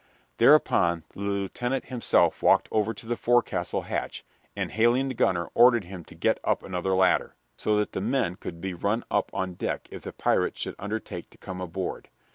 Thereupon 0.37 1.03
the 1.13 1.19
lieutenant 1.19 1.85
himself 1.85 2.41
walked 2.41 2.67
over 2.71 2.91
to 2.91 3.05
the 3.05 3.15
forecastle 3.15 3.83
hatch, 3.83 4.25
and, 4.55 4.71
hailing 4.71 5.09
the 5.09 5.13
gunner, 5.13 5.49
ordered 5.53 5.83
him 5.83 6.03
to 6.05 6.15
get 6.15 6.39
up 6.43 6.63
another 6.63 6.95
ladder, 6.95 7.35
so 7.55 7.77
that 7.77 7.91
the 7.91 8.01
men 8.01 8.33
could 8.37 8.59
be 8.61 8.73
run 8.73 9.03
up 9.11 9.29
on 9.31 9.53
deck 9.53 9.87
if 9.91 10.01
the 10.01 10.11
pirates 10.11 10.59
should 10.59 10.73
undertake 10.79 11.29
to 11.29 11.37
come 11.37 11.61
aboard. 11.61 12.09